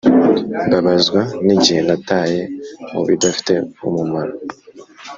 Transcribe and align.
Mbabazwa 0.67 1.21
nigihe 1.45 1.81
nataye 1.87 2.41
mubidafite 2.91 3.53
umumaro 3.87 4.33